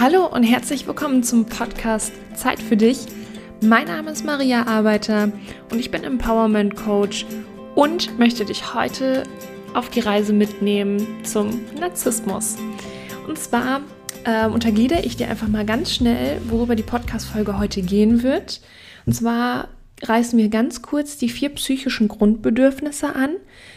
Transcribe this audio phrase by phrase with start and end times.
[0.00, 3.06] Hallo und herzlich willkommen zum Podcast Zeit für dich.
[3.60, 5.32] Mein Name ist Maria Arbeiter
[5.72, 7.26] und ich bin Empowerment Coach
[7.74, 9.24] und möchte dich heute
[9.74, 12.54] auf die Reise mitnehmen zum Narzissmus.
[13.26, 13.80] Und zwar
[14.22, 18.60] äh, untergliedere ich dir einfach mal ganz schnell, worüber die Podcast-Folge heute gehen wird.
[19.04, 19.66] Und zwar
[20.02, 23.30] reißen wir ganz kurz die vier psychischen Grundbedürfnisse an.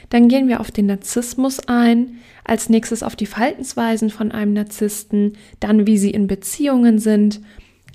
[0.10, 5.38] Dann gehen wir auf den Narzissmus ein, als nächstes auf die Verhaltensweisen von einem Narzissten,
[5.60, 7.42] dann wie sie in Beziehungen sind,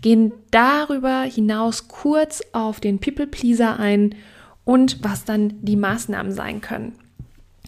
[0.02, 4.14] gehen darüber hinaus kurz auf den People-Pleaser ein
[4.64, 6.92] und was dann die Maßnahmen sein können.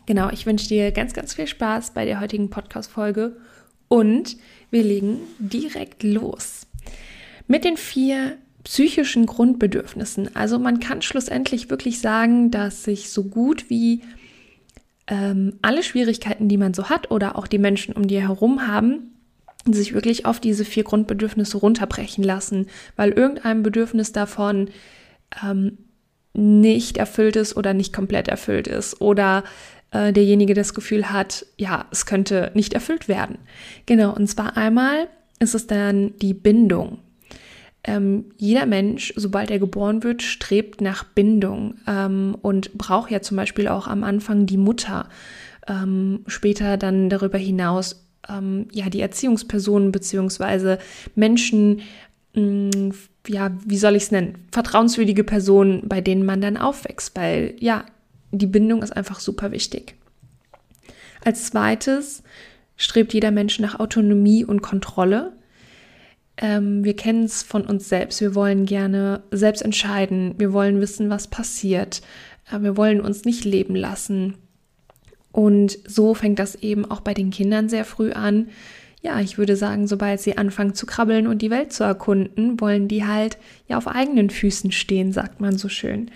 [0.07, 3.37] Genau, ich wünsche dir ganz, ganz viel Spaß bei der heutigen Podcast-Folge
[3.89, 4.37] und
[4.71, 6.67] wir legen direkt los.
[7.47, 8.37] Mit den vier
[8.69, 10.37] psychischen Grundbedürfnissen.
[10.37, 14.03] Also man kann schlussendlich wirklich sagen, dass sich so gut wie
[15.07, 19.15] ähm, alle Schwierigkeiten, die man so hat oder auch die Menschen um die herum haben,
[19.65, 24.69] sich wirklich auf diese vier Grundbedürfnisse runterbrechen lassen, weil irgendein Bedürfnis davon
[25.43, 25.79] ähm,
[26.35, 29.45] nicht erfüllt ist oder nicht komplett erfüllt ist oder
[29.93, 33.39] äh, derjenige das Gefühl hat, ja, es könnte nicht erfüllt werden.
[33.87, 35.09] Genau, und zwar einmal
[35.39, 36.99] ist es dann die Bindung
[37.89, 43.39] ähm, jeder Mensch, sobald er geboren wird, strebt nach Bindung ähm, und braucht ja zum
[43.39, 45.09] Beispiel auch am Anfang die Mutter.
[45.67, 50.79] Ähm, später dann darüber hinaus ähm, ja die Erziehungspersonen beziehungsweise
[51.15, 51.81] Menschen,
[52.35, 52.93] mh, mm,
[53.27, 57.85] ja, wie soll ich es nennen, vertrauenswürdige Personen, bei denen man dann aufwächst, weil ja,
[58.33, 59.95] die Bindung ist einfach super wichtig.
[61.25, 62.23] Als zweites
[62.77, 65.33] strebt jeder Mensch nach Autonomie und Kontrolle.
[66.41, 68.21] Ähm, wir kennen es von uns selbst.
[68.21, 70.35] Wir wollen gerne selbst entscheiden.
[70.39, 72.01] Wir wollen wissen, was passiert.
[72.51, 74.35] Äh, wir wollen uns nicht leben lassen.
[75.33, 78.49] Und so fängt das eben auch bei den Kindern sehr früh an.
[79.03, 82.89] Ja, ich würde sagen, sobald sie anfangen zu krabbeln und die Welt zu erkunden, wollen
[82.89, 86.11] die halt ja auf eigenen Füßen stehen, sagt man so schön.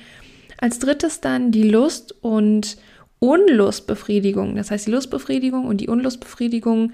[0.59, 2.77] Als drittes dann die Lust und
[3.21, 4.57] Unlustbefriedigung.
[4.57, 6.93] Das heißt, die Lustbefriedigung und die Unlustbefriedigung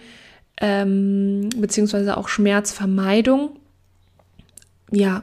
[0.61, 3.51] ähm, beziehungsweise auch Schmerzvermeidung.
[4.91, 5.23] Ja,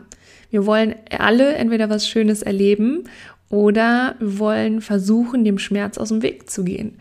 [0.50, 3.04] wir wollen alle entweder was Schönes erleben
[3.50, 6.98] oder wollen versuchen, dem Schmerz aus dem Weg zu gehen.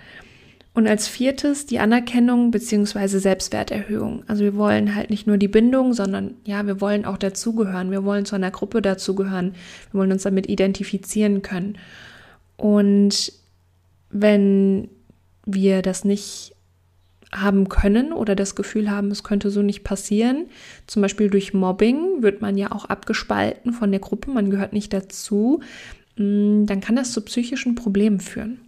[0.75, 4.25] Und als viertes die Anerkennung beziehungsweise Selbstwerterhöhung.
[4.27, 7.93] Also wir wollen halt nicht nur die Bindung, sondern ja, wir wollen auch dazugehören.
[7.93, 9.55] Wir wollen zu einer Gruppe dazugehören.
[9.93, 11.79] Wir wollen uns damit identifizieren können.
[12.57, 13.33] Und
[14.11, 14.89] wenn
[15.47, 16.54] wir das nicht
[17.35, 20.47] haben können oder das Gefühl haben, es könnte so nicht passieren.
[20.87, 24.93] Zum Beispiel durch Mobbing wird man ja auch abgespalten von der Gruppe, man gehört nicht
[24.93, 25.61] dazu.
[26.17, 28.61] Mm, dann kann das zu psychischen Problemen führen.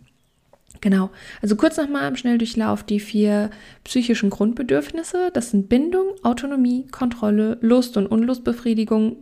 [0.80, 1.10] Genau,
[1.40, 3.50] also kurz nochmal im Schnelldurchlauf die vier
[3.84, 5.30] psychischen Grundbedürfnisse.
[5.32, 9.16] Das sind Bindung, Autonomie, Kontrolle, Lust und Unlustbefriedigung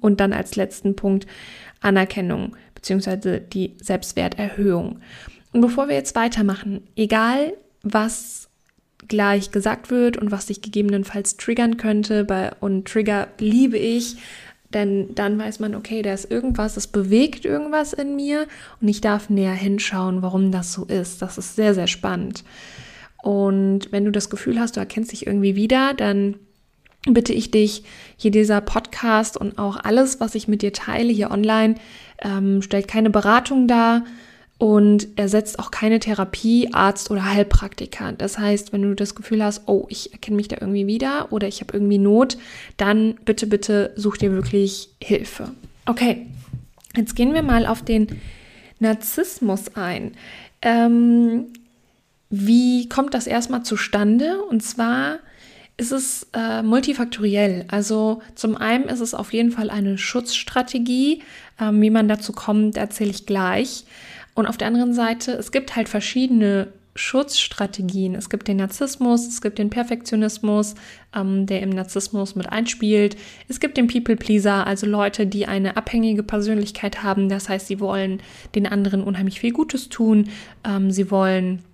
[0.00, 1.26] und dann als letzten Punkt
[1.80, 3.40] Anerkennung bzw.
[3.40, 5.00] die Selbstwerterhöhung.
[5.52, 7.52] Und bevor wir jetzt weitermachen, egal
[7.82, 8.47] was
[9.08, 12.24] gleich gesagt wird und was dich gegebenenfalls triggern könnte.
[12.24, 14.16] Bei, und Trigger liebe ich,
[14.74, 18.46] denn dann weiß man, okay, da ist irgendwas, es bewegt irgendwas in mir
[18.80, 21.22] und ich darf näher hinschauen, warum das so ist.
[21.22, 22.44] Das ist sehr, sehr spannend.
[23.22, 26.36] Und wenn du das Gefühl hast, du erkennst dich irgendwie wieder, dann
[27.06, 27.84] bitte ich dich,
[28.16, 31.76] hier dieser Podcast und auch alles, was ich mit dir teile hier online,
[32.22, 34.04] ähm, stellt keine Beratung dar,
[34.58, 38.12] und ersetzt auch keine Therapie, Arzt oder Heilpraktiker.
[38.12, 41.46] Das heißt, wenn du das Gefühl hast, oh, ich erkenne mich da irgendwie wieder oder
[41.46, 42.36] ich habe irgendwie Not,
[42.76, 45.52] dann bitte, bitte such dir wirklich Hilfe.
[45.86, 46.26] Okay,
[46.96, 48.08] jetzt gehen wir mal auf den
[48.80, 50.12] Narzissmus ein.
[50.60, 51.46] Ähm,
[52.30, 54.42] wie kommt das erstmal zustande?
[54.42, 55.20] Und zwar
[55.76, 57.64] ist es äh, multifaktoriell.
[57.68, 61.22] Also zum einen ist es auf jeden Fall eine Schutzstrategie.
[61.60, 63.84] Ähm, wie man dazu kommt, erzähle ich gleich.
[64.38, 68.14] Und auf der anderen Seite, es gibt halt verschiedene Schutzstrategien.
[68.14, 70.76] Es gibt den Narzissmus, es gibt den Perfektionismus,
[71.12, 73.16] ähm, der im Narzissmus mit einspielt.
[73.48, 77.28] Es gibt den People-Pleaser, also Leute, die eine abhängige Persönlichkeit haben.
[77.28, 78.22] Das heißt, sie wollen
[78.54, 80.28] den anderen unheimlich viel Gutes tun.
[80.62, 81.64] Ähm, sie wollen,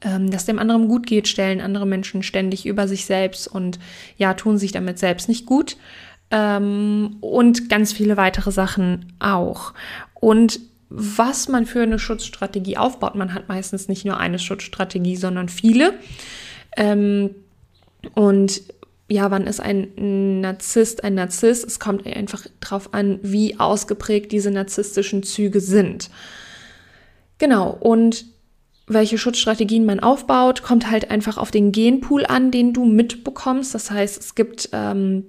[0.00, 3.78] ähm, dass dem anderen gut geht, stellen andere Menschen ständig über sich selbst und
[4.16, 5.76] ja, tun sich damit selbst nicht gut.
[6.32, 9.74] Ähm, und ganz viele weitere Sachen auch.
[10.14, 10.58] Und
[10.90, 13.14] was man für eine Schutzstrategie aufbaut.
[13.14, 15.94] Man hat meistens nicht nur eine Schutzstrategie, sondern viele.
[16.76, 17.34] Ähm,
[18.14, 18.62] und
[19.08, 21.66] ja, wann ist ein Narzisst ein Narzisst?
[21.66, 26.10] Es kommt einfach darauf an, wie ausgeprägt diese narzisstischen Züge sind.
[27.38, 28.26] Genau, und
[28.86, 33.74] welche Schutzstrategien man aufbaut, kommt halt einfach auf den Genpool an, den du mitbekommst.
[33.74, 35.24] Das heißt, es gibt ähm,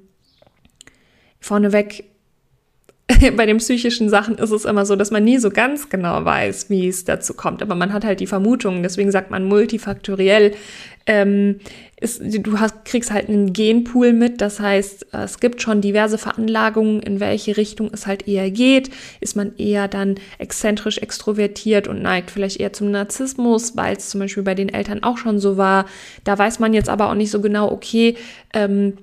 [1.39, 2.08] vorneweg
[3.35, 6.69] bei den psychischen Sachen ist es immer so, dass man nie so ganz genau weiß,
[6.69, 7.61] wie es dazu kommt.
[7.61, 10.53] Aber man hat halt die Vermutung, deswegen sagt man multifaktoriell.
[11.05, 11.59] Ähm,
[11.99, 17.01] ist, du hast, kriegst halt einen Genpool mit, das heißt, es gibt schon diverse Veranlagungen,
[17.01, 18.91] in welche Richtung es halt eher geht.
[19.21, 24.19] Ist man eher dann exzentrisch extrovertiert und neigt vielleicht eher zum Narzissmus, weil es zum
[24.19, 25.85] Beispiel bei den Eltern auch schon so war.
[26.25, 28.15] Da weiß man jetzt aber auch nicht so genau, okay,
[28.53, 28.93] ähm,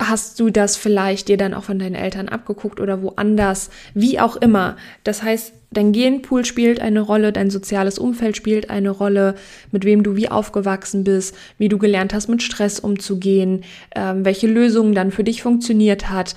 [0.00, 4.36] hast du das vielleicht dir dann auch von deinen Eltern abgeguckt oder woanders, wie auch
[4.36, 4.76] immer.
[5.04, 9.34] Das heißt, dein Genpool spielt eine Rolle, dein soziales Umfeld spielt eine Rolle,
[9.70, 13.62] mit wem du wie aufgewachsen bist, wie du gelernt hast, mit Stress umzugehen,
[13.94, 16.34] ähm, welche Lösung dann für dich funktioniert hat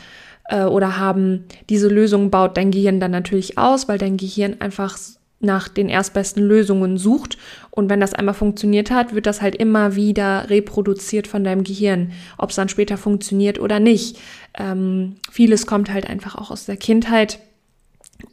[0.49, 1.45] äh, oder haben.
[1.69, 4.97] Diese Lösung baut dein Gehirn dann natürlich aus, weil dein Gehirn einfach
[5.39, 7.37] nach den erstbesten Lösungen sucht.
[7.75, 12.13] Und wenn das einmal funktioniert hat, wird das halt immer wieder reproduziert von deinem Gehirn,
[12.37, 14.17] ob es dann später funktioniert oder nicht.
[14.57, 17.39] Ähm, vieles kommt halt einfach auch aus der Kindheit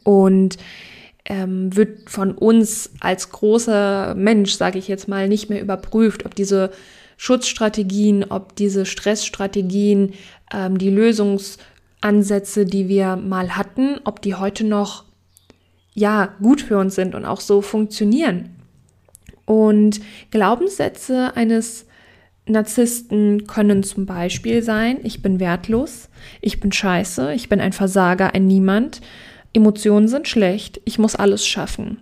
[0.03, 0.57] und
[1.25, 6.35] ähm, wird von uns als großer Mensch, sage ich jetzt mal, nicht mehr überprüft, ob
[6.35, 6.71] diese
[7.17, 10.13] Schutzstrategien, ob diese Stressstrategien,
[10.53, 15.03] ähm, die Lösungsansätze, die wir mal hatten, ob die heute noch
[15.93, 18.62] ja gut für uns sind und auch so funktionieren.
[19.45, 19.99] Und
[20.31, 21.85] Glaubenssätze eines
[22.45, 26.09] Narzissten können zum Beispiel sein, ich bin wertlos,
[26.41, 29.01] ich bin scheiße, ich bin ein Versager, ein Niemand,
[29.53, 31.99] Emotionen sind schlecht, ich muss alles schaffen.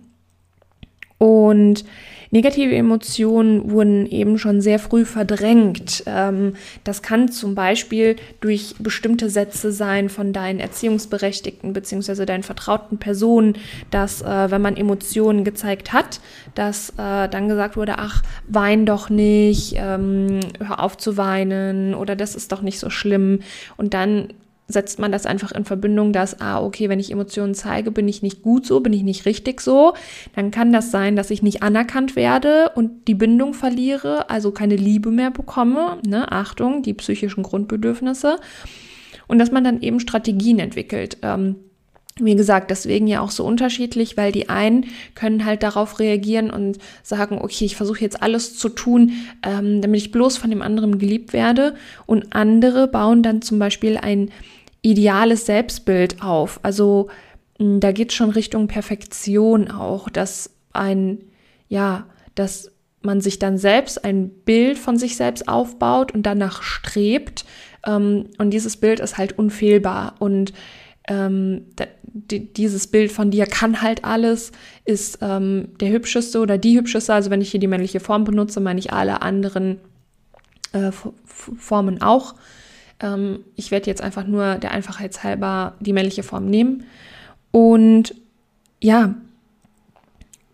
[1.18, 1.84] Und
[2.32, 6.02] Negative Emotionen wurden eben schon sehr früh verdrängt.
[6.06, 12.24] Ähm, das kann zum Beispiel durch bestimmte Sätze sein von deinen Erziehungsberechtigten bzw.
[12.24, 13.58] deinen vertrauten Personen,
[13.90, 16.20] dass äh, wenn man Emotionen gezeigt hat,
[16.54, 22.16] dass äh, dann gesagt wurde, ach, wein doch nicht, ähm, hör auf zu weinen oder
[22.16, 23.40] das ist doch nicht so schlimm.
[23.76, 24.28] Und dann
[24.72, 28.22] setzt man das einfach in Verbindung, dass, ah, okay, wenn ich Emotionen zeige, bin ich
[28.22, 29.94] nicht gut so, bin ich nicht richtig so,
[30.34, 34.76] dann kann das sein, dass ich nicht anerkannt werde und die Bindung verliere, also keine
[34.76, 38.36] Liebe mehr bekomme, ne, Achtung, die psychischen Grundbedürfnisse
[39.28, 41.18] und dass man dann eben Strategien entwickelt.
[41.22, 41.56] Ähm,
[42.20, 46.78] wie gesagt, deswegen ja auch so unterschiedlich, weil die einen können halt darauf reagieren und
[47.02, 50.98] sagen, okay, ich versuche jetzt alles zu tun, ähm, damit ich bloß von dem anderen
[50.98, 51.74] geliebt werde.
[52.04, 54.30] Und andere bauen dann zum Beispiel ein
[54.82, 56.60] ideales Selbstbild auf.
[56.62, 57.08] Also
[57.58, 61.18] da geht schon Richtung Perfektion auch, dass ein,
[61.68, 62.70] ja, dass
[63.02, 67.44] man sich dann selbst ein Bild von sich selbst aufbaut und danach strebt.
[67.86, 70.14] Ähm, und dieses Bild ist halt unfehlbar.
[70.18, 70.52] Und
[71.08, 71.66] ähm,
[72.04, 74.52] dieses Bild von dir kann halt alles,
[74.84, 77.14] ist ähm, der hübscheste oder die hübscheste.
[77.14, 79.78] Also wenn ich hier die männliche Form benutze, meine ich alle anderen
[80.72, 80.90] äh,
[81.24, 82.34] Formen auch.
[83.02, 86.86] Ähm, ich werde jetzt einfach nur der Einfachheit halber die männliche Form nehmen.
[87.50, 88.14] Und
[88.80, 89.14] ja,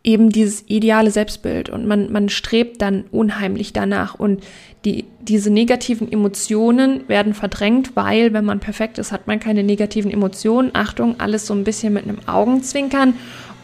[0.04, 4.42] eben dieses ideale Selbstbild und man, man strebt dann unheimlich danach und
[4.84, 10.10] die, diese negativen Emotionen werden verdrängt, weil wenn man perfekt ist, hat man keine negativen
[10.10, 10.70] Emotionen.
[10.72, 13.14] Achtung, alles so ein bisschen mit einem Augenzwinkern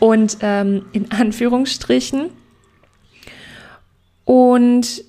[0.00, 2.30] und ähm, in Anführungsstrichen.
[4.24, 5.04] Und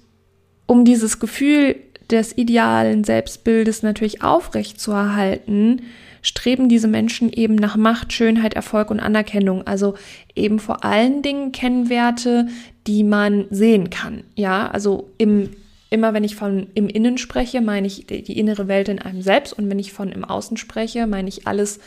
[0.68, 1.76] um dieses Gefühl
[2.12, 5.82] des idealen Selbstbildes natürlich aufrecht zu erhalten,
[6.22, 9.66] streben diese Menschen eben nach Macht, Schönheit, Erfolg und Anerkennung.
[9.68, 9.96] Also
[10.36, 12.48] eben vor allen Dingen Kennwerte,
[12.88, 14.24] die man sehen kann.
[14.36, 15.52] Ja, also im,
[15.90, 19.54] immer wenn ich von im Innen spreche, meine ich die, innere Welt in einem selbst.
[19.54, 21.80] Und wenn ich von im Außen spreche, meine ich alles,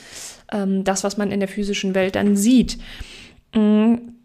[0.53, 2.79] ähm, das, was man in der physischen Welt dann sieht.
[3.55, 4.18] Mhm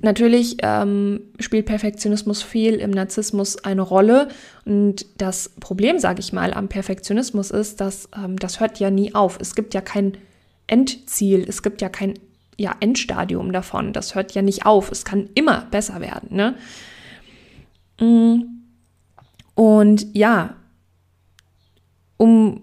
[0.00, 4.28] Natürlich ähm, spielt Perfektionismus viel im Narzissmus eine Rolle.
[4.64, 9.14] Und das Problem, sage ich mal, am Perfektionismus ist, dass ähm, das hört ja nie
[9.14, 9.38] auf.
[9.40, 10.18] Es gibt ja kein
[10.66, 12.14] Endziel, es gibt ja kein
[12.58, 13.92] ja, Endstadium davon.
[13.92, 14.90] Das hört ja nicht auf.
[14.90, 16.34] Es kann immer besser werden.
[16.34, 16.54] Ne?
[18.00, 18.44] Mm.
[19.54, 20.56] Und ja,
[22.16, 22.60] um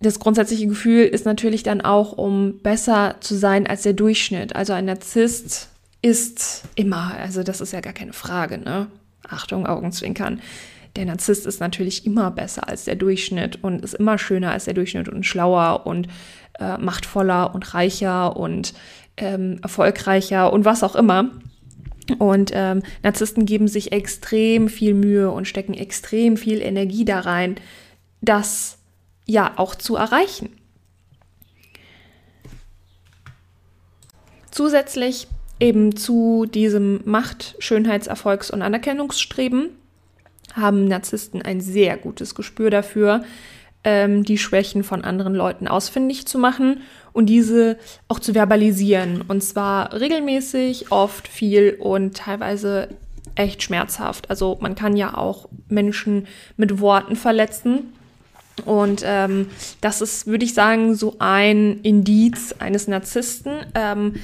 [0.00, 4.54] das grundsätzliche Gefühl ist natürlich dann auch, um besser zu sein als der Durchschnitt.
[4.54, 5.70] Also ein Narzisst
[6.04, 8.88] ist immer, also das ist ja gar keine Frage, ne?
[9.26, 10.42] Achtung, Augenzwinkern.
[10.96, 14.74] Der Narzisst ist natürlich immer besser als der Durchschnitt und ist immer schöner als der
[14.74, 16.08] Durchschnitt und schlauer und
[16.60, 18.74] äh, machtvoller und reicher und
[19.16, 21.30] ähm, erfolgreicher und was auch immer.
[22.18, 27.54] Und ähm, Narzissten geben sich extrem viel Mühe und stecken extrem viel Energie da rein,
[28.20, 28.76] das
[29.24, 30.50] ja auch zu erreichen.
[34.50, 35.28] Zusätzlich
[35.60, 39.70] eben zu diesem Macht-, Schönheitserfolgs- und Anerkennungsstreben
[40.54, 43.24] haben Narzissten ein sehr gutes Gespür dafür,
[43.82, 46.82] ähm, die Schwächen von anderen Leuten ausfindig zu machen
[47.12, 47.76] und diese
[48.08, 49.22] auch zu verbalisieren.
[49.26, 52.88] Und zwar regelmäßig, oft, viel und teilweise
[53.34, 54.30] echt schmerzhaft.
[54.30, 57.92] Also man kann ja auch Menschen mit Worten verletzen.
[58.64, 59.48] Und ähm,
[59.80, 63.52] das ist, würde ich sagen, so ein Indiz eines Narzissten.
[63.74, 64.14] Ähm,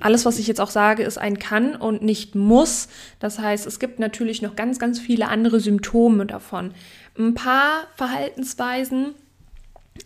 [0.00, 2.88] alles, was ich jetzt auch sage, ist ein kann und nicht muss.
[3.18, 6.72] Das heißt, es gibt natürlich noch ganz, ganz viele andere Symptome davon.
[7.18, 9.14] Ein paar Verhaltensweisen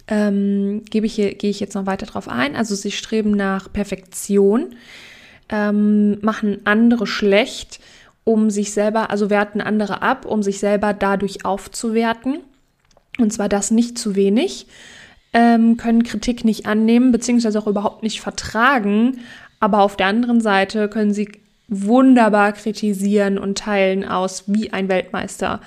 [0.09, 2.57] ähm, gebe ich hier, gehe ich jetzt noch weiter drauf ein.
[2.57, 4.75] Also sie streben nach Perfektion,
[5.49, 7.81] ähm, machen andere schlecht,
[8.25, 12.39] um sich selber, also werten andere ab, um sich selber dadurch aufzuwerten.
[13.19, 14.67] Und zwar das nicht zu wenig,
[15.33, 19.19] ähm, können Kritik nicht annehmen, beziehungsweise auch überhaupt nicht vertragen,
[19.65, 21.27] aber auf der anderen Seite können sie
[21.69, 25.63] wunderbar kritisieren und teilen aus wie ein Weltmeister.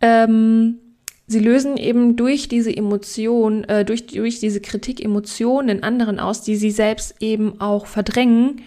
[0.00, 0.78] Ähm,
[1.26, 6.40] sie lösen eben durch diese Emotion, äh, durch, durch diese Kritik Emotionen in anderen aus,
[6.40, 8.62] die sie selbst eben auch verdrängen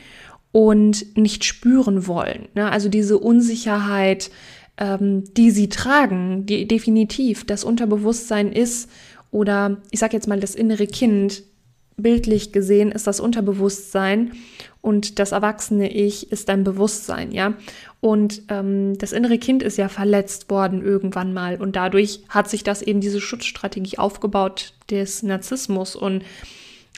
[0.51, 2.47] und nicht spüren wollen.
[2.53, 2.71] Ne?
[2.71, 4.29] Also diese Unsicherheit,
[4.77, 8.87] ähm, die sie tragen, die definitiv das Unterbewusstsein ist
[9.31, 11.41] oder ich sage jetzt mal das innere Kind,
[11.97, 14.33] bildlich gesehen ist das Unterbewusstsein
[14.81, 17.53] und das erwachsene Ich ist dein Bewusstsein, ja.
[18.01, 22.63] Und ähm, das innere Kind ist ja verletzt worden irgendwann mal und dadurch hat sich
[22.63, 26.23] das eben diese Schutzstrategie aufgebaut des Narzissmus und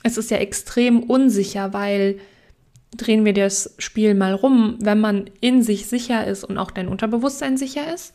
[0.03, 2.19] es ist ja extrem unsicher, weil
[2.95, 6.87] drehen wir das Spiel mal rum, wenn man in sich sicher ist und auch dein
[6.87, 8.13] Unterbewusstsein sicher ist,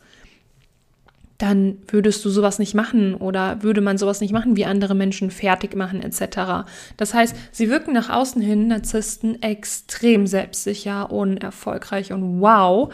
[1.41, 5.31] dann würdest du sowas nicht machen oder würde man sowas nicht machen, wie andere Menschen
[5.31, 6.67] fertig machen etc.
[6.97, 12.93] Das heißt, sie wirken nach außen hin, Narzissten, extrem selbstsicher und erfolgreich und wow.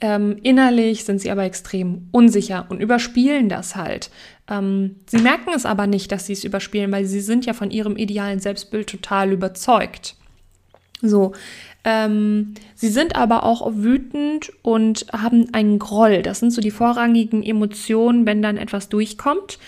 [0.00, 4.10] Ähm, innerlich sind sie aber extrem unsicher und überspielen das halt.
[4.50, 7.70] Ähm, sie merken es aber nicht, dass sie es überspielen, weil sie sind ja von
[7.70, 10.16] ihrem idealen Selbstbild total überzeugt.
[11.00, 11.32] So,
[11.84, 16.22] ähm, sie sind aber auch wütend und haben einen Groll.
[16.22, 19.58] Das sind so die vorrangigen Emotionen, wenn dann etwas durchkommt.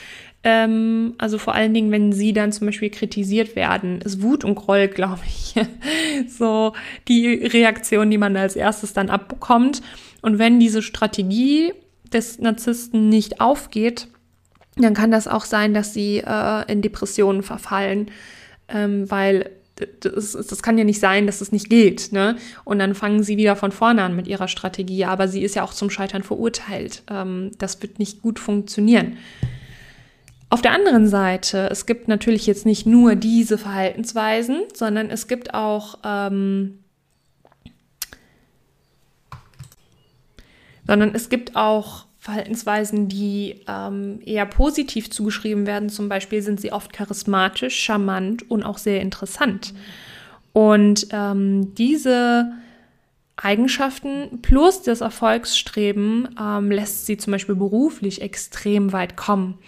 [0.43, 4.55] Ähm, also vor allen Dingen, wenn sie dann zum Beispiel kritisiert werden, ist Wut und
[4.55, 5.55] Groll, glaube ich,
[6.29, 6.73] so
[7.09, 9.83] die Reaktion, die man als erstes dann abbekommt.
[10.23, 11.75] Und wenn diese Strategie
[12.13, 14.09] des Narzissten nicht aufgeht,
[14.77, 18.11] dann kann das auch sein, dass sie äh, in Depressionen verfallen,
[18.69, 19.51] ähm, weil
[20.01, 22.13] das, das kann ja nicht sein, dass es nicht geht.
[22.13, 22.37] Ne?
[22.65, 25.05] Und dann fangen sie wieder von vorne an mit ihrer Strategie.
[25.05, 27.03] Aber sie ist ja auch zum Scheitern verurteilt.
[27.11, 29.19] Ähm, das wird nicht gut funktionieren.
[30.49, 35.55] Auf der anderen Seite, es gibt natürlich jetzt nicht nur diese Verhaltensweisen, sondern es gibt
[35.55, 36.79] auch ähm,
[40.87, 45.89] sondern es gibt auch Verhaltensweisen, die ähm, eher positiv zugeschrieben werden.
[45.89, 49.73] Zum Beispiel sind sie oft charismatisch, charmant und auch sehr interessant.
[50.53, 52.53] Und ähm, diese
[53.37, 59.59] Eigenschaften plus das Erfolgsstreben ähm, lässt sie zum Beispiel beruflich extrem weit kommen.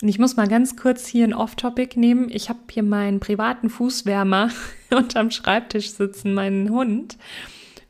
[0.00, 2.28] Und ich muss mal ganz kurz hier ein Off-Topic nehmen.
[2.30, 4.50] Ich habe hier meinen privaten Fußwärmer
[4.90, 7.16] unterm Schreibtisch sitzen, meinen Hund.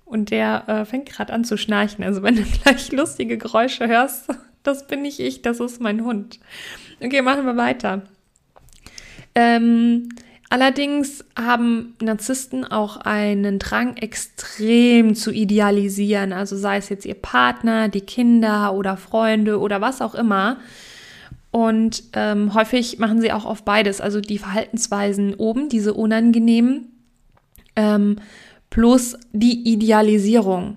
[0.08, 2.02] Und der äh, fängt gerade an zu schnarchen.
[2.02, 4.28] Also wenn du gleich lustige Geräusche hörst,
[4.62, 6.40] das bin nicht ich, das ist mein Hund.
[7.00, 8.02] Okay, machen wir weiter.
[9.34, 10.08] Ähm,
[10.48, 16.32] allerdings haben Narzissten auch einen Drang, extrem zu idealisieren.
[16.32, 20.56] Also sei es jetzt ihr Partner, die Kinder oder Freunde oder was auch immer.
[21.50, 24.00] Und ähm, häufig machen sie auch auf beides.
[24.00, 26.92] Also die Verhaltensweisen oben, diese unangenehmen.
[27.76, 28.16] Ähm,
[28.70, 30.76] plus die Idealisierung.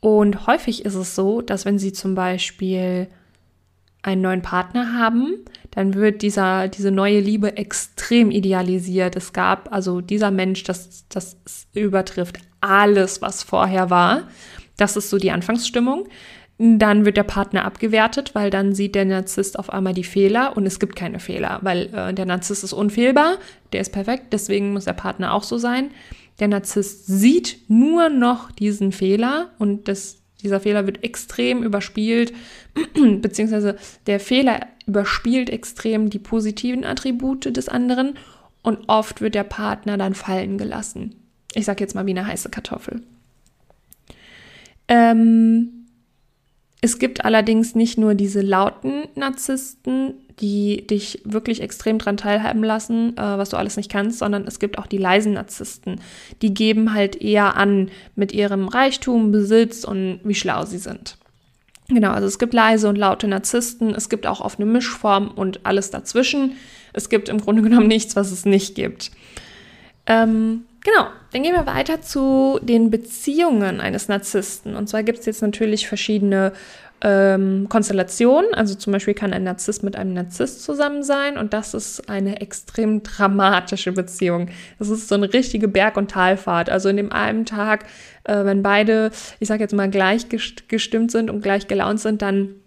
[0.00, 3.08] Und häufig ist es so, dass wenn Sie zum Beispiel
[4.02, 9.14] einen neuen Partner haben, dann wird dieser, diese neue Liebe extrem idealisiert.
[9.14, 11.36] Es gab also dieser Mensch, das, das
[11.74, 14.28] übertrifft alles, was vorher war.
[14.78, 16.08] Das ist so die Anfangsstimmung.
[16.62, 20.66] Dann wird der Partner abgewertet, weil dann sieht der Narzisst auf einmal die Fehler und
[20.66, 23.38] es gibt keine Fehler, weil äh, der Narzisst ist unfehlbar,
[23.72, 25.90] der ist perfekt, deswegen muss der Partner auch so sein.
[26.38, 32.34] Der Narzisst sieht nur noch diesen Fehler und das, dieser Fehler wird extrem überspielt,
[33.22, 33.76] beziehungsweise
[34.06, 38.18] der Fehler überspielt extrem die positiven Attribute des anderen
[38.62, 41.14] und oft wird der Partner dann fallen gelassen.
[41.54, 43.00] Ich sage jetzt mal wie eine heiße Kartoffel.
[44.88, 45.79] Ähm,
[46.80, 53.16] es gibt allerdings nicht nur diese lauten Narzissten, die dich wirklich extrem dran teilhaben lassen,
[53.18, 56.00] äh, was du alles nicht kannst, sondern es gibt auch die leisen Narzissten.
[56.40, 61.18] Die geben halt eher an mit ihrem Reichtum, Besitz und wie schlau sie sind.
[61.88, 65.66] Genau, also es gibt leise und laute Narzissten, es gibt auch oft eine Mischform und
[65.66, 66.52] alles dazwischen.
[66.92, 69.10] Es gibt im Grunde genommen nichts, was es nicht gibt.
[70.06, 74.76] Ähm, genau, dann gehen wir weiter zu den Beziehungen eines Narzissten.
[74.76, 76.52] Und zwar gibt es jetzt natürlich verschiedene
[77.02, 78.52] ähm, Konstellationen.
[78.54, 82.40] Also zum Beispiel kann ein Narzisst mit einem Narzisst zusammen sein und das ist eine
[82.40, 84.48] extrem dramatische Beziehung.
[84.78, 86.68] Das ist so eine richtige Berg- und Talfahrt.
[86.68, 87.84] Also in dem einen Tag,
[88.24, 90.26] äh, wenn beide, ich sage jetzt mal, gleich
[90.68, 92.59] gestimmt sind und gleich gelaunt sind, dann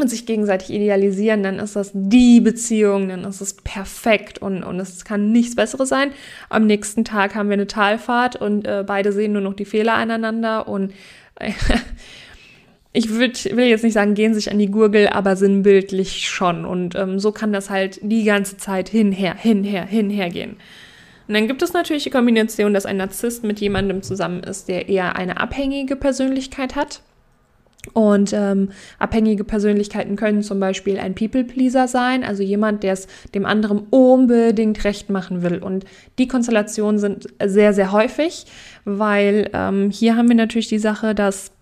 [0.00, 4.80] und sich gegenseitig idealisieren, dann ist das die Beziehung, dann ist es perfekt und, und
[4.80, 6.12] es kann nichts Besseres sein.
[6.48, 9.94] Am nächsten Tag haben wir eine Talfahrt und äh, beide sehen nur noch die Fehler
[9.94, 10.92] aneinander und
[11.36, 11.52] äh,
[12.92, 16.64] ich würd, will jetzt nicht sagen, gehen sich an die Gurgel, aber sinnbildlich schon.
[16.64, 20.56] Und ähm, so kann das halt die ganze Zeit hinher, hinher, hinher gehen.
[21.28, 24.88] Und dann gibt es natürlich die Kombination, dass ein Narzisst mit jemandem zusammen ist, der
[24.88, 27.02] eher eine abhängige Persönlichkeit hat.
[27.94, 33.46] Und ähm, abhängige Persönlichkeiten können zum Beispiel ein People-Pleaser sein, also jemand, der es dem
[33.46, 35.58] anderen unbedingt recht machen will.
[35.58, 35.86] Und
[36.18, 38.44] die Konstellationen sind sehr, sehr häufig,
[38.84, 41.52] weil ähm, hier haben wir natürlich die Sache, dass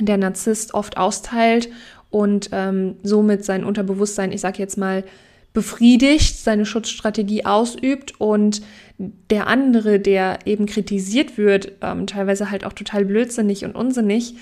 [0.00, 1.68] der Narzisst oft austeilt
[2.10, 5.04] und ähm, somit sein Unterbewusstsein, ich sage jetzt mal,
[5.52, 8.60] befriedigt, seine Schutzstrategie ausübt und
[8.98, 14.34] der andere, der eben kritisiert wird, ähm, teilweise halt auch total blödsinnig und unsinnig,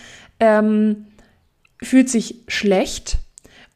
[0.42, 1.06] ähm,
[1.80, 3.18] fühlt sich schlecht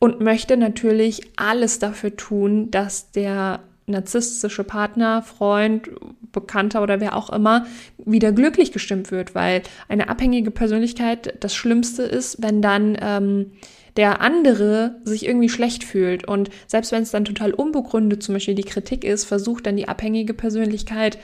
[0.00, 5.88] und möchte natürlich alles dafür tun, dass der narzisstische Partner, Freund,
[6.32, 7.66] Bekannter oder wer auch immer
[8.04, 13.52] wieder glücklich gestimmt wird, weil eine abhängige Persönlichkeit das Schlimmste ist, wenn dann ähm,
[13.96, 16.26] der andere sich irgendwie schlecht fühlt.
[16.26, 19.88] Und selbst wenn es dann total unbegründet zum Beispiel die Kritik ist, versucht dann die
[19.88, 21.16] abhängige Persönlichkeit,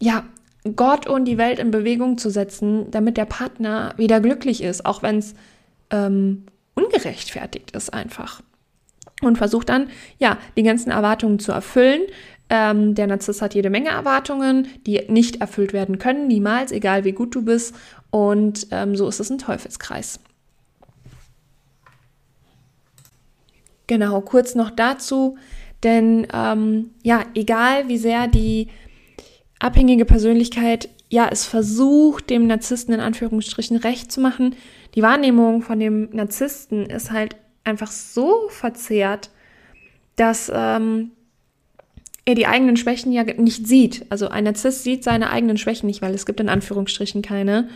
[0.00, 0.24] ja,
[0.76, 5.02] Gott und die Welt in Bewegung zu setzen, damit der Partner wieder glücklich ist, auch
[5.02, 5.34] wenn es
[5.90, 8.42] ähm, ungerechtfertigt ist einfach.
[9.20, 12.02] Und versucht dann, ja, die ganzen Erwartungen zu erfüllen.
[12.48, 17.12] Ähm, der Narzisst hat jede Menge Erwartungen, die nicht erfüllt werden können, niemals, egal wie
[17.12, 17.74] gut du bist.
[18.10, 20.20] Und ähm, so ist es ein Teufelskreis.
[23.86, 25.36] Genau, kurz noch dazu,
[25.82, 28.68] denn ähm, ja, egal wie sehr die
[29.62, 34.56] abhängige Persönlichkeit, ja, es versucht, dem Narzissten in Anführungsstrichen recht zu machen.
[34.94, 39.30] Die Wahrnehmung von dem Narzissten ist halt einfach so verzerrt,
[40.16, 41.12] dass ähm,
[42.24, 44.06] er die eigenen Schwächen ja nicht sieht.
[44.08, 47.68] Also ein Narzisst sieht seine eigenen Schwächen nicht, weil es gibt in Anführungsstrichen keine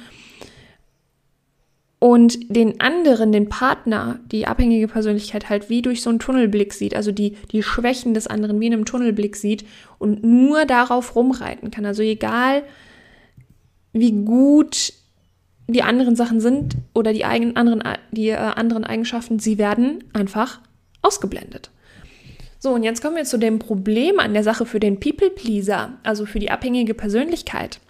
[1.99, 6.95] und den anderen, den Partner, die abhängige Persönlichkeit halt wie durch so einen Tunnelblick sieht,
[6.95, 9.65] also die, die Schwächen des anderen wie in einem Tunnelblick sieht
[9.99, 11.87] und nur darauf rumreiten kann.
[11.87, 12.63] Also egal,
[13.93, 14.93] wie gut
[15.69, 20.61] die anderen Sachen sind oder die, eigenen, anderen, die äh, anderen Eigenschaften, sie werden einfach
[21.01, 21.71] ausgeblendet.
[22.59, 26.27] So, und jetzt kommen wir zu dem Problem an der Sache für den People-Pleaser, also
[26.27, 27.81] für die abhängige Persönlichkeit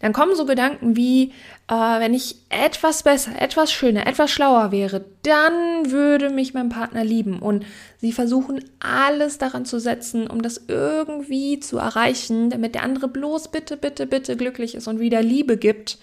[0.00, 1.32] dann kommen so Gedanken wie,
[1.68, 7.04] äh, wenn ich etwas besser, etwas schöner, etwas schlauer wäre, dann würde mich mein Partner
[7.04, 7.38] lieben.
[7.38, 7.64] Und
[7.98, 13.52] sie versuchen alles daran zu setzen, um das irgendwie zu erreichen, damit der andere bloß
[13.52, 15.98] bitte, bitte, bitte glücklich ist und wieder Liebe gibt.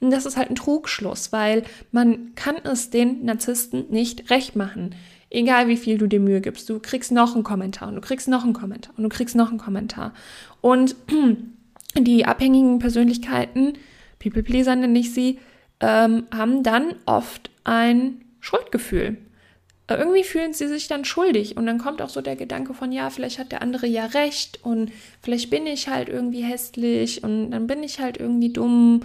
[0.00, 4.94] Und das ist halt ein Trugschluss, weil man kann es den Narzissten nicht recht machen.
[5.30, 8.28] Egal wie viel du dir Mühe gibst, du kriegst noch einen Kommentar und du kriegst
[8.28, 10.12] noch einen Kommentar und du kriegst noch einen Kommentar.
[10.60, 10.94] Und
[12.02, 13.74] die abhängigen Persönlichkeiten,
[14.18, 15.38] People Pleaser nenne ich sie,
[15.80, 19.18] ähm, haben dann oft ein Schuldgefühl.
[19.86, 22.90] Äh, irgendwie fühlen sie sich dann schuldig und dann kommt auch so der Gedanke von,
[22.90, 24.90] ja, vielleicht hat der andere ja recht und
[25.22, 29.00] vielleicht bin ich halt irgendwie hässlich und dann bin ich halt irgendwie dumm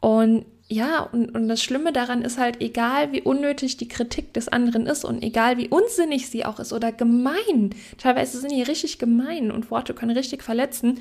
[0.00, 4.48] und ja, und, und das Schlimme daran ist halt, egal wie unnötig die Kritik des
[4.48, 8.98] anderen ist und egal wie unsinnig sie auch ist oder gemein, teilweise sind die richtig
[8.98, 11.00] gemein und Worte können richtig verletzen,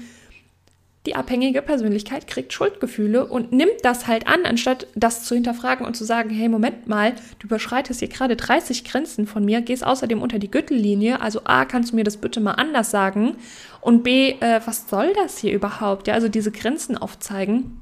[1.05, 5.97] die abhängige Persönlichkeit kriegt Schuldgefühle und nimmt das halt an, anstatt das zu hinterfragen und
[5.97, 10.21] zu sagen, hey, Moment mal, du überschreitest hier gerade 30 Grenzen von mir, gehst außerdem
[10.21, 13.35] unter die Gürtellinie, also A, kannst du mir das bitte mal anders sagen
[13.81, 16.07] und B, äh, was soll das hier überhaupt?
[16.07, 17.81] Ja, also diese Grenzen aufzeigen,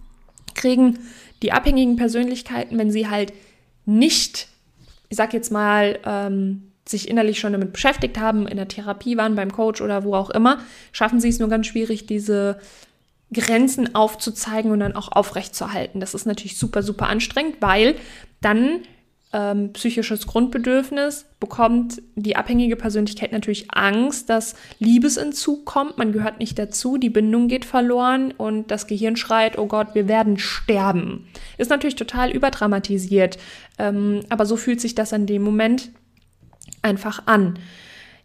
[0.55, 0.97] kriegen
[1.43, 3.33] die abhängigen Persönlichkeiten, wenn sie halt
[3.85, 4.47] nicht,
[5.09, 9.35] ich sag jetzt mal, ähm, sich innerlich schon damit beschäftigt haben, in der Therapie waren,
[9.35, 10.59] beim Coach oder wo auch immer,
[10.91, 12.59] schaffen sie es nur ganz schwierig, diese
[13.33, 15.99] Grenzen aufzuzeigen und dann auch aufrechtzuerhalten.
[15.99, 17.95] Das ist natürlich super, super anstrengend, weil
[18.41, 18.81] dann
[19.33, 26.59] ähm, psychisches Grundbedürfnis, bekommt die abhängige Persönlichkeit natürlich Angst, dass Liebesentzug kommt, man gehört nicht
[26.59, 31.27] dazu, die Bindung geht verloren und das Gehirn schreit, oh Gott, wir werden sterben.
[31.57, 33.37] Ist natürlich total überdramatisiert,
[33.79, 35.91] ähm, aber so fühlt sich das in dem Moment
[36.81, 37.57] einfach an.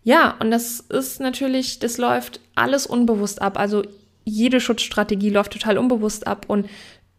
[0.03, 3.59] Ja, und das ist natürlich, das läuft alles unbewusst ab.
[3.59, 3.83] Also
[4.27, 6.69] jede Schutzstrategie läuft total unbewusst ab und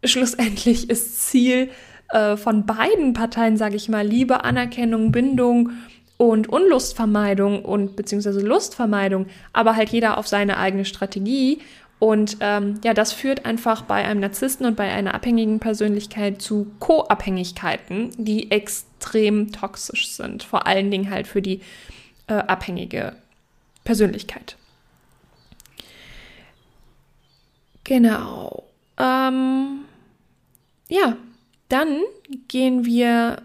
[0.04, 1.70] schlussendlich ist Ziel
[2.10, 5.70] äh, von beiden Parteien, sage ich mal, Liebe, Anerkennung, Bindung
[6.18, 11.58] und Unlustvermeidung und beziehungsweise Lustvermeidung, aber halt jeder auf seine eigene Strategie.
[11.98, 16.70] Und ähm, ja, das führt einfach bei einem Narzissten und bei einer abhängigen Persönlichkeit zu
[16.78, 20.44] Co-Abhängigkeiten, die extrem toxisch sind.
[20.44, 21.60] Vor allen Dingen halt für die
[22.28, 23.14] äh, abhängige
[23.84, 24.57] Persönlichkeit.
[27.88, 28.64] Genau.
[28.98, 29.86] Ähm,
[30.90, 31.16] ja,
[31.70, 32.02] dann
[32.46, 33.40] gehen wir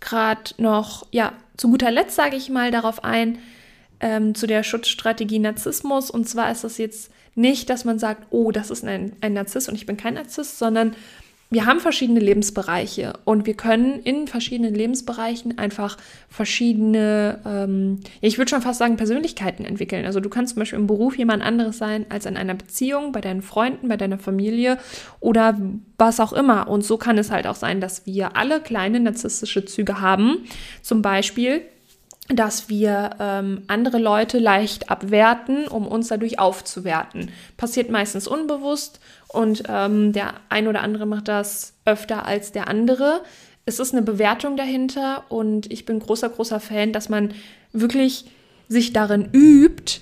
[0.00, 3.38] gerade noch, ja, zu guter Letzt sage ich mal darauf ein,
[4.00, 6.10] ähm, zu der Schutzstrategie Narzissmus.
[6.10, 9.68] Und zwar ist das jetzt nicht, dass man sagt, oh, das ist ein, ein Narzisst
[9.68, 10.96] und ich bin kein Narzisst, sondern
[11.52, 15.98] wir haben verschiedene Lebensbereiche und wir können in verschiedenen Lebensbereichen einfach
[16.30, 20.06] verschiedene, ähm, ich würde schon fast sagen, Persönlichkeiten entwickeln.
[20.06, 23.20] Also du kannst zum Beispiel im Beruf jemand anderes sein als in einer Beziehung, bei
[23.20, 24.78] deinen Freunden, bei deiner Familie
[25.20, 25.60] oder
[25.98, 26.68] was auch immer.
[26.68, 30.44] Und so kann es halt auch sein, dass wir alle kleine narzisstische Züge haben.
[30.80, 31.60] Zum Beispiel
[32.34, 37.30] dass wir ähm, andere Leute leicht abwerten, um uns dadurch aufzuwerten.
[37.56, 43.22] Passiert meistens unbewusst und ähm, der ein oder andere macht das öfter als der andere.
[43.64, 47.32] Es ist eine Bewertung dahinter und ich bin großer, großer Fan, dass man
[47.72, 48.26] wirklich
[48.68, 50.00] sich darin übt,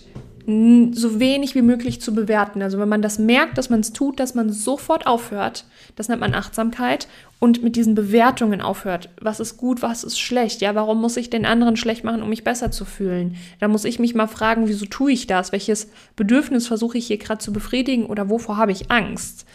[0.94, 2.62] so wenig wie möglich zu bewerten.
[2.62, 5.64] Also wenn man das merkt, dass man es tut, dass man sofort aufhört,
[5.96, 7.08] das nennt man Achtsamkeit
[7.38, 9.08] und mit diesen Bewertungen aufhört.
[9.20, 10.60] Was ist gut, was ist schlecht?
[10.60, 13.36] Ja, warum muss ich den anderen schlecht machen, um mich besser zu fühlen?
[13.58, 15.52] Da muss ich mich mal fragen, wieso tue ich das?
[15.52, 19.46] Welches Bedürfnis versuche ich hier gerade zu befriedigen oder wovor habe ich Angst?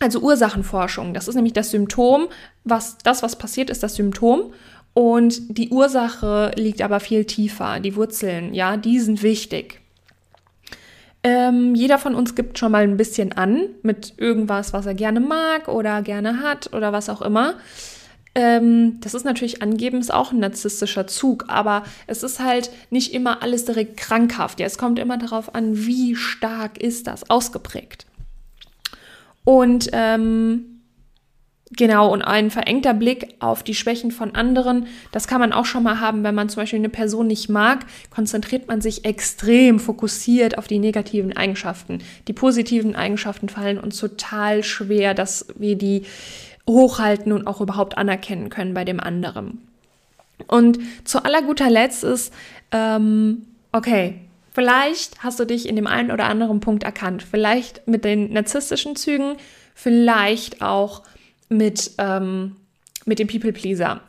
[0.00, 2.26] Also Ursachenforschung, das ist nämlich das Symptom,
[2.64, 4.52] was das was passiert ist das Symptom
[4.94, 9.80] und die Ursache liegt aber viel tiefer, die Wurzeln, ja, die sind wichtig.
[11.48, 15.20] Ähm, jeder von uns gibt schon mal ein bisschen an mit irgendwas, was er gerne
[15.20, 17.54] mag oder gerne hat oder was auch immer.
[18.34, 23.14] Ähm, das ist natürlich angeben, ist auch ein narzisstischer Zug, aber es ist halt nicht
[23.14, 24.58] immer alles direkt krankhaft.
[24.58, 28.06] Ja, es kommt immer darauf an, wie stark ist das ausgeprägt.
[29.44, 30.73] Und ähm,
[31.76, 35.82] Genau, und ein verengter Blick auf die Schwächen von anderen, das kann man auch schon
[35.82, 40.56] mal haben, wenn man zum Beispiel eine Person nicht mag, konzentriert man sich extrem fokussiert
[40.56, 41.98] auf die negativen Eigenschaften.
[42.28, 46.02] Die positiven Eigenschaften fallen uns total schwer, dass wir die
[46.68, 49.66] hochhalten und auch überhaupt anerkennen können bei dem anderen.
[50.46, 52.32] Und zu aller guter Letzt ist,
[52.72, 54.20] ähm, okay,
[54.52, 58.96] vielleicht hast du dich in dem einen oder anderen Punkt erkannt, vielleicht mit den narzisstischen
[58.96, 59.36] Zügen,
[59.74, 61.02] vielleicht auch
[61.56, 62.56] mit, ähm,
[63.04, 64.00] mit dem People-Pleaser.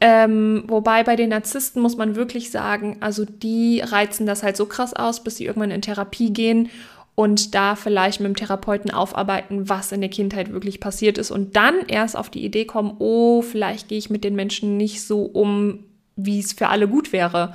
[0.00, 4.66] Ähm, wobei bei den Narzissten muss man wirklich sagen, also die reizen das halt so
[4.66, 6.70] krass aus, bis sie irgendwann in Therapie gehen
[7.16, 11.56] und da vielleicht mit dem Therapeuten aufarbeiten, was in der Kindheit wirklich passiert ist und
[11.56, 15.22] dann erst auf die Idee kommen, oh, vielleicht gehe ich mit den Menschen nicht so
[15.22, 15.80] um,
[16.14, 17.54] wie es für alle gut wäre.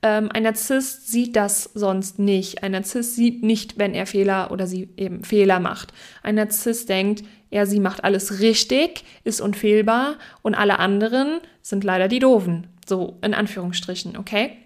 [0.00, 2.62] Ähm, ein Narzisst sieht das sonst nicht.
[2.62, 5.92] Ein Narzisst sieht nicht, wenn er Fehler oder sie eben Fehler macht.
[6.22, 12.08] Ein Narzisst denkt, er, sie macht alles richtig, ist unfehlbar und alle anderen sind leider
[12.08, 12.66] die Doofen.
[12.86, 14.58] So in Anführungsstrichen, okay?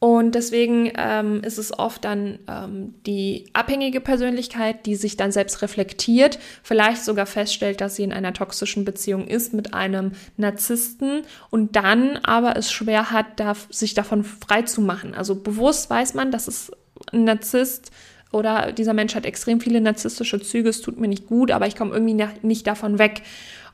[0.00, 5.60] Und deswegen ähm, ist es oft dann ähm, die abhängige Persönlichkeit, die sich dann selbst
[5.60, 11.76] reflektiert, vielleicht sogar feststellt, dass sie in einer toxischen Beziehung ist mit einem Narzissten und
[11.76, 15.14] dann aber es schwer hat, da, sich davon frei zu machen.
[15.14, 16.72] Also bewusst weiß man, dass es
[17.12, 17.90] ein Narzisst
[18.32, 21.76] oder dieser Mensch hat extrem viele narzisstische Züge, es tut mir nicht gut, aber ich
[21.76, 23.22] komme irgendwie nicht davon weg.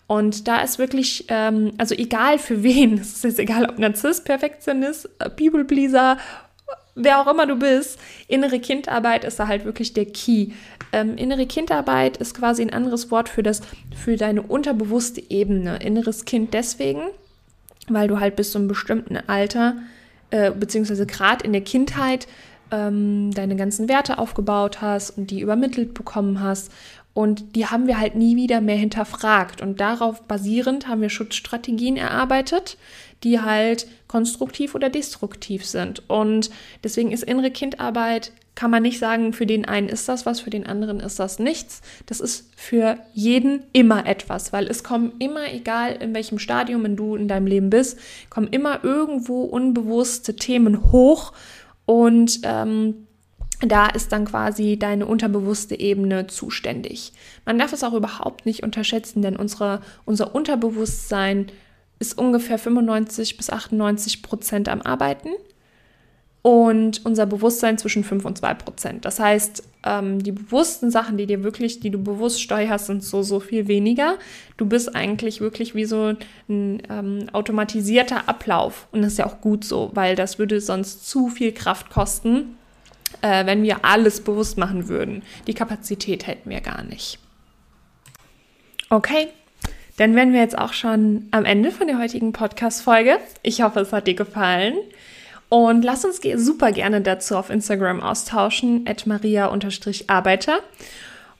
[0.07, 4.25] Und da ist wirklich, ähm, also egal für wen, es ist jetzt egal, ob Narzisst,
[4.25, 6.16] Perfektionist, äh, People Pleaser,
[6.95, 10.49] wer auch immer du bist, innere Kindarbeit ist da halt wirklich der Key.
[10.92, 13.61] Ähm, innere Kindarbeit ist quasi ein anderes Wort für das,
[13.95, 15.79] für deine unterbewusste Ebene.
[15.83, 17.03] Inneres Kind deswegen,
[17.88, 19.77] weil du halt bis zu einem bestimmten Alter,
[20.31, 22.27] äh, beziehungsweise gerade in der Kindheit,
[22.70, 26.72] ähm, deine ganzen Werte aufgebaut hast und die übermittelt bekommen hast.
[27.14, 29.62] Und die haben wir halt nie wieder mehr hinterfragt.
[29.62, 32.76] Und darauf basierend haben wir Schutzstrategien erarbeitet,
[33.24, 36.02] die halt konstruktiv oder destruktiv sind.
[36.09, 36.50] Und
[36.85, 40.50] deswegen ist innere Kindarbeit kann man nicht sagen, für den einen ist das was, für
[40.50, 41.83] den anderen ist das nichts.
[42.07, 47.16] Das ist für jeden immer etwas, weil es kommen immer, egal in welchem Stadium du
[47.16, 47.98] in deinem Leben bist,
[48.31, 51.33] kommen immer irgendwo unbewusste Themen hoch
[51.87, 53.07] und ähm,
[53.61, 57.12] da ist dann quasi deine unterbewusste Ebene zuständig.
[57.46, 61.46] Man darf es auch überhaupt nicht unterschätzen, denn unsere, unser Unterbewusstsein
[61.99, 65.31] ist ungefähr 95 bis 98 Prozent am Arbeiten
[66.46, 69.04] und unser Bewusstsein zwischen 5 und 2 Prozent.
[69.04, 73.24] Das heißt, ähm, die bewussten Sachen, die dir wirklich, die du bewusst steuerst, sind so,
[73.24, 74.16] so viel weniger.
[74.56, 76.14] Du bist eigentlich wirklich wie so
[76.48, 78.87] ein ähm, automatisierter Ablauf.
[78.92, 82.56] Und das ist ja auch gut so, weil das würde sonst zu viel Kraft kosten,
[83.22, 85.24] äh, wenn wir alles bewusst machen würden.
[85.48, 87.18] Die Kapazität hätten wir gar nicht.
[88.88, 89.26] Okay,
[89.96, 93.18] dann wären wir jetzt auch schon am Ende von der heutigen Podcast-Folge.
[93.42, 94.74] Ich hoffe, es hat dir gefallen.
[95.48, 100.59] Und lass uns super gerne dazu auf Instagram austauschen, at maria-arbeiter.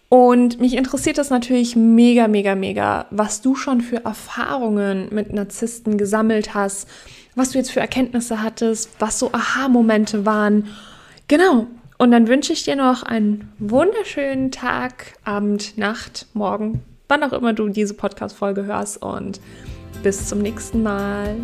[0.08, 5.98] Und mich interessiert das natürlich mega, mega, mega, was du schon für Erfahrungen mit Narzissten
[5.98, 6.88] gesammelt hast,
[7.34, 10.68] was du jetzt für Erkenntnisse hattest, was so Aha-Momente waren.
[11.26, 11.66] Genau.
[11.98, 17.52] Und dann wünsche ich dir noch einen wunderschönen Tag, Abend, Nacht, Morgen, wann auch immer
[17.52, 19.02] du diese Podcast-Folge hörst.
[19.02, 19.40] Und
[20.02, 21.36] bis zum nächsten Mal.